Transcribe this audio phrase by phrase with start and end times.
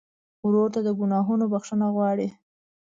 [0.45, 2.27] ورور ته د ګناهونو بخښنه غواړې.